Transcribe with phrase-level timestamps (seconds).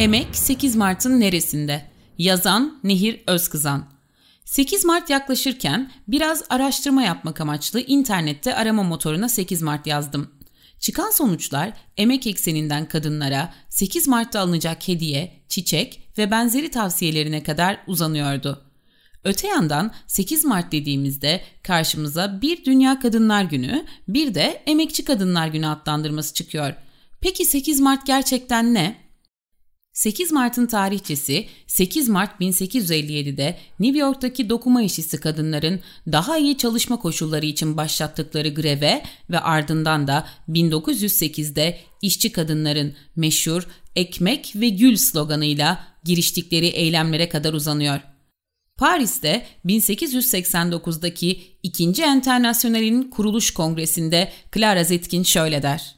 [0.00, 1.86] Emek 8 Mart'ın neresinde?
[2.18, 3.88] Yazan Nehir Özkızan
[4.44, 10.30] 8 Mart yaklaşırken biraz araştırma yapmak amaçlı internette arama motoruna 8 Mart yazdım.
[10.78, 18.64] Çıkan sonuçlar emek ekseninden kadınlara 8 Mart'ta alınacak hediye, çiçek ve benzeri tavsiyelerine kadar uzanıyordu.
[19.24, 25.66] Öte yandan 8 Mart dediğimizde karşımıza bir Dünya Kadınlar Günü, bir de Emekçi Kadınlar Günü
[25.66, 26.74] adlandırması çıkıyor.
[27.20, 29.09] Peki 8 Mart gerçekten ne?
[29.92, 35.80] 8 Mart'ın tarihçesi 8 Mart 1857'de New York'taki dokuma işçisi kadınların
[36.12, 43.62] daha iyi çalışma koşulları için başlattıkları greve ve ardından da 1908'de işçi kadınların meşhur
[43.96, 48.00] ekmek ve gül sloganıyla giriştikleri eylemlere kadar uzanıyor.
[48.76, 52.02] Paris'te 1889'daki 2.
[52.02, 55.96] Enternasyonel'in kuruluş kongresinde Clara Zetkin şöyle der.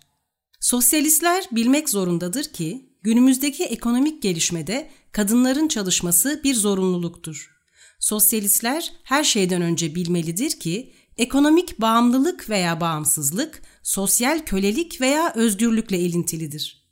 [0.61, 7.57] Sosyalistler bilmek zorundadır ki günümüzdeki ekonomik gelişmede kadınların çalışması bir zorunluluktur.
[7.99, 16.83] Sosyalistler her şeyden önce bilmelidir ki ekonomik bağımlılık veya bağımsızlık sosyal kölelik veya özgürlükle ilintilidir.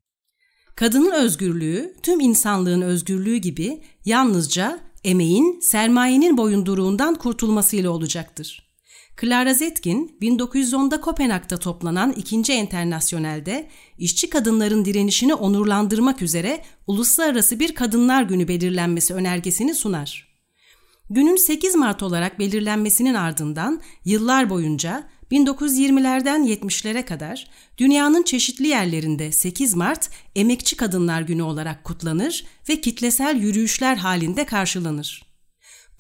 [0.77, 8.70] Kadının özgürlüğü tüm insanlığın özgürlüğü gibi yalnızca emeğin, sermayenin boyunduruğundan kurtulmasıyla olacaktır.
[9.21, 13.69] Clara Zetkin 1910'da Kopenhag'da toplanan ikinci Enternasyonel'de
[13.99, 20.31] işçi kadınların direnişini onurlandırmak üzere uluslararası bir kadınlar günü belirlenmesi önergesini sunar.
[21.11, 27.47] Günün 8 Mart olarak belirlenmesinin ardından yıllar boyunca 1920'lerden 70'lere kadar
[27.79, 35.30] dünyanın çeşitli yerlerinde 8 Mart Emekçi Kadınlar Günü olarak kutlanır ve kitlesel yürüyüşler halinde karşılanır.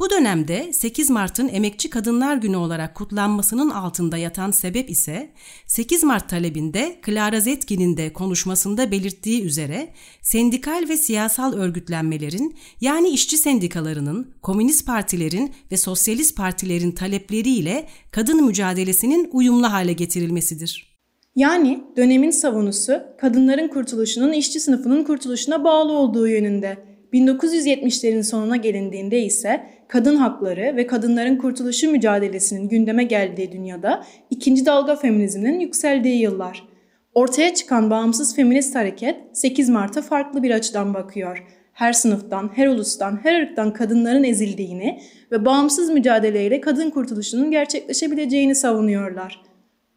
[0.01, 5.31] Bu dönemde 8 Mart'ın Emekçi Kadınlar Günü olarak kutlanmasının altında yatan sebep ise
[5.67, 9.89] 8 Mart talebinde Clara Zetkin'in de konuşmasında belirttiği üzere
[10.23, 19.29] sendikal ve siyasal örgütlenmelerin yani işçi sendikalarının, komünist partilerin ve sosyalist partilerin talepleriyle kadın mücadelesinin
[19.33, 20.91] uyumlu hale getirilmesidir.
[21.37, 29.67] Yani dönemin savunusu kadınların kurtuluşunun işçi sınıfının kurtuluşuna bağlı olduğu yönünde 1970'lerin sonuna gelindiğinde ise
[29.89, 36.69] kadın hakları ve kadınların kurtuluşu mücadelesinin gündeme geldiği dünyada ikinci dalga feminizminin yükseldiği yıllar.
[37.15, 41.45] Ortaya çıkan bağımsız feminist hareket 8 Mart'a farklı bir açıdan bakıyor.
[41.73, 45.01] Her sınıftan, her ulustan, her ırktan kadınların ezildiğini
[45.33, 49.43] ve bağımsız mücadeleyle kadın kurtuluşunun gerçekleşebileceğini savunuyorlar.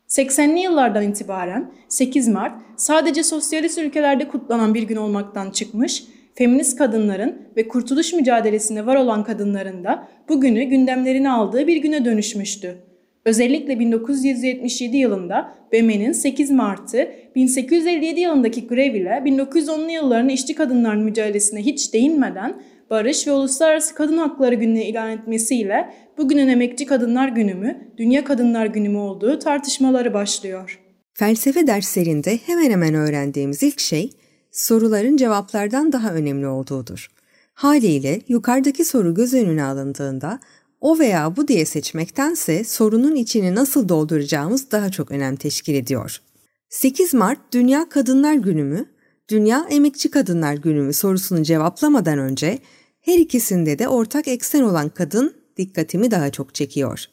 [0.08, 6.04] 80'li yıllardan itibaren 8 Mart sadece sosyalist ülkelerde kutlanan bir gün olmaktan çıkmış
[6.36, 12.78] feminist kadınların ve kurtuluş mücadelesinde var olan kadınların da bugünü gündemlerine aldığı bir güne dönüşmüştü.
[13.26, 21.62] Özellikle 1977 yılında BEME'nin 8 Mart'ı 1857 yılındaki grev ile 1910'lu yılların işçi kadınların mücadelesine
[21.62, 27.92] hiç değinmeden Barış ve Uluslararası Kadın Hakları Günü'nü ilan etmesiyle bugünün Emekçi Kadınlar Günü mü,
[27.98, 30.80] Dünya Kadınlar Günü mü olduğu tartışmaları başlıyor.
[31.14, 34.10] Felsefe derslerinde hemen hemen öğrendiğimiz ilk şey
[34.54, 37.08] soruların cevaplardan daha önemli olduğudur.
[37.54, 40.40] Haliyle yukarıdaki soru göz önüne alındığında
[40.82, 46.22] o veya bu diye seçmektense sorunun içini nasıl dolduracağımız daha çok önem teşkil ediyor.
[46.70, 48.86] 8 Mart Dünya Kadınlar Günü mü,
[49.30, 52.60] Dünya Emekçi Kadınlar Günü mü sorusunu cevaplamadan önce
[53.02, 57.06] her ikisinde de ortak eksen olan kadın dikkatimi daha çok çekiyor.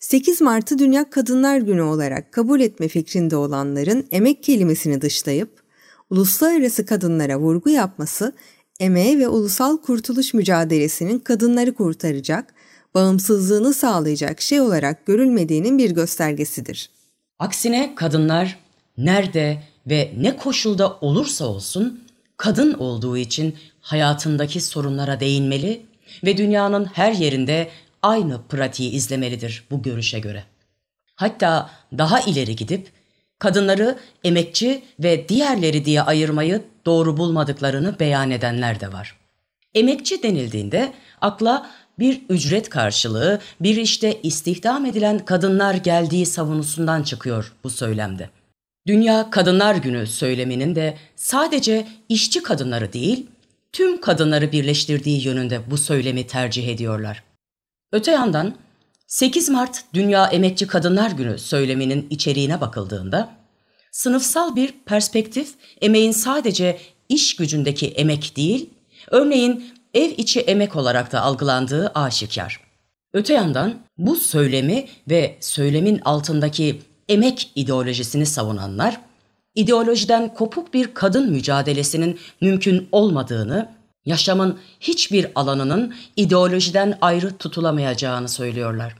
[0.00, 5.60] 8 Mart'ı Dünya Kadınlar Günü olarak kabul etme fikrinde olanların emek kelimesini dışlayıp
[6.10, 8.32] uluslararası kadınlara vurgu yapması,
[8.80, 12.54] emeğe ve ulusal kurtuluş mücadelesinin kadınları kurtaracak,
[12.94, 16.90] bağımsızlığını sağlayacak şey olarak görülmediğinin bir göstergesidir.
[17.38, 18.58] Aksine kadınlar
[18.98, 22.04] nerede ve ne koşulda olursa olsun
[22.36, 25.82] kadın olduğu için hayatındaki sorunlara değinmeli
[26.24, 27.70] ve dünyanın her yerinde
[28.02, 30.44] aynı pratiği izlemelidir bu görüşe göre.
[31.14, 32.88] Hatta daha ileri gidip
[33.40, 39.16] kadınları emekçi ve diğerleri diye ayırmayı doğru bulmadıklarını beyan edenler de var.
[39.74, 47.70] Emekçi denildiğinde akla bir ücret karşılığı bir işte istihdam edilen kadınlar geldiği savunusundan çıkıyor bu
[47.70, 48.30] söylemde.
[48.86, 53.26] Dünya Kadınlar Günü söyleminin de sadece işçi kadınları değil,
[53.72, 57.24] tüm kadınları birleştirdiği yönünde bu söylemi tercih ediyorlar.
[57.92, 58.54] Öte yandan
[59.06, 63.39] 8 Mart Dünya Emekçi Kadınlar Günü söyleminin içeriğine bakıldığında
[63.90, 66.78] sınıfsal bir perspektif emeğin sadece
[67.08, 68.70] iş gücündeki emek değil,
[69.10, 69.64] örneğin
[69.94, 72.60] ev içi emek olarak da algılandığı aşikar.
[73.12, 79.00] Öte yandan bu söylemi ve söylemin altındaki emek ideolojisini savunanlar,
[79.54, 83.68] ideolojiden kopuk bir kadın mücadelesinin mümkün olmadığını,
[84.04, 88.94] yaşamın hiçbir alanının ideolojiden ayrı tutulamayacağını söylüyorlar.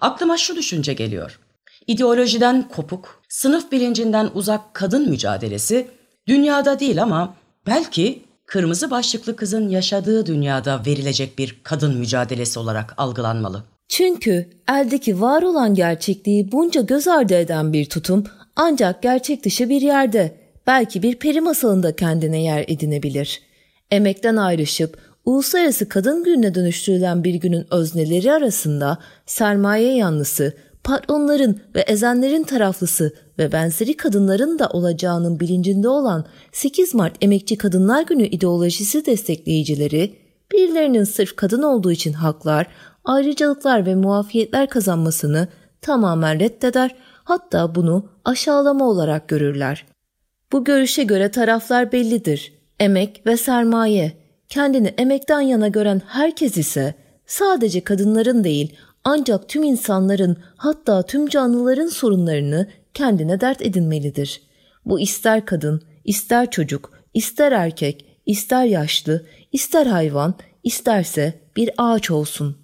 [0.00, 1.40] Aklıma şu düşünce geliyor.
[1.86, 5.86] İdeolojiden kopuk, sınıf bilincinden uzak kadın mücadelesi
[6.26, 7.34] dünyada değil ama
[7.66, 13.62] belki kırmızı başlıklı kızın yaşadığı dünyada verilecek bir kadın mücadelesi olarak algılanmalı.
[13.88, 18.24] Çünkü eldeki var olan gerçekliği bunca göz ardı eden bir tutum
[18.56, 20.36] ancak gerçek dışı bir yerde,
[20.66, 23.42] belki bir peri masalında kendine yer edinebilir.
[23.90, 30.52] Emekten ayrışıp Uluslararası Kadın Günü'ne dönüştürülen bir günün özneleri arasında sermaye yanlısı,
[30.86, 38.02] patronların ve ezenlerin taraflısı ve benzeri kadınların da olacağının bilincinde olan 8 Mart Emekçi Kadınlar
[38.02, 40.16] Günü ideolojisi destekleyicileri,
[40.52, 42.66] birilerinin sırf kadın olduğu için haklar,
[43.04, 45.48] ayrıcalıklar ve muafiyetler kazanmasını
[45.80, 49.86] tamamen reddeder, hatta bunu aşağılama olarak görürler.
[50.52, 52.52] Bu görüşe göre taraflar bellidir.
[52.80, 54.12] Emek ve sermaye.
[54.48, 56.94] Kendini emekten yana gören herkes ise
[57.26, 58.76] sadece kadınların değil
[59.08, 64.42] ancak tüm insanların hatta tüm canlıların sorunlarını kendine dert edinmelidir.
[64.84, 72.56] Bu ister kadın, ister çocuk, ister erkek, ister yaşlı, ister hayvan, isterse bir ağaç olsun.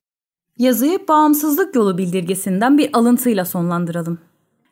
[0.58, 4.18] Yazıyı bağımsızlık yolu bildirgesinden bir alıntıyla sonlandıralım.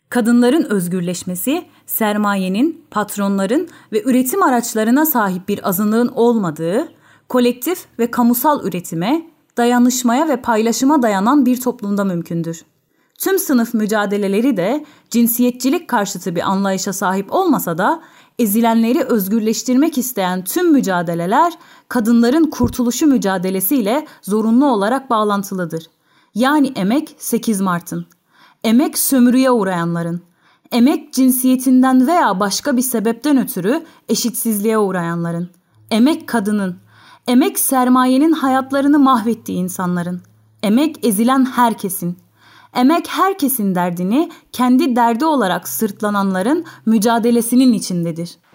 [0.09, 6.89] Kadınların özgürleşmesi, sermayenin, patronların ve üretim araçlarına sahip bir azınlığın olmadığı,
[7.29, 12.65] kolektif ve kamusal üretime, dayanışmaya ve paylaşıma dayanan bir toplumda mümkündür.
[13.19, 18.03] Tüm sınıf mücadeleleri de cinsiyetçilik karşıtı bir anlayışa sahip olmasa da
[18.39, 21.53] ezilenleri özgürleştirmek isteyen tüm mücadeleler
[21.89, 25.87] kadınların kurtuluşu mücadelesiyle zorunlu olarak bağlantılıdır.
[26.35, 28.07] Yani emek 8 Mart'ın,
[28.65, 30.23] emek sömürüye uğrayanların,
[30.73, 35.51] emek cinsiyetinden veya başka bir sebepten ötürü eşitsizliğe uğrayanların,
[35.91, 36.77] emek kadının,
[37.31, 40.23] emek sermayenin hayatlarını mahvettiği insanların,
[40.63, 42.19] emek ezilen herkesin,
[42.75, 48.50] emek herkesin derdini kendi derdi olarak sırtlananların mücadelesinin içindedir.''